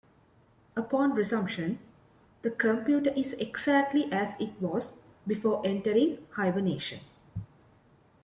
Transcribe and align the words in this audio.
Upon 0.75 1.13
resumption, 1.13 1.77
the 2.41 2.49
computer 2.49 3.11
is 3.11 3.33
exactly 3.33 4.11
as 4.11 4.35
it 4.41 4.59
was 4.59 4.93
before 5.27 5.61
entering 5.63 6.25
hibernation. 6.31 7.01